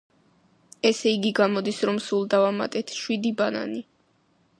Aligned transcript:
ესე 0.89 1.11
იგი, 1.17 1.31
გამოდის, 1.39 1.81
რომ 1.89 1.99
სულ 2.05 2.25
დავამატეთ 2.35 2.95
შვიდი 3.01 3.33
ბანანი. 3.43 3.83